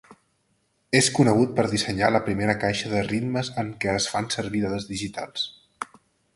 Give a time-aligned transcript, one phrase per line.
[0.99, 4.93] És conegut per dissenyar la primera caixa de ritmes en què es fan servir dades
[4.97, 5.49] digitals.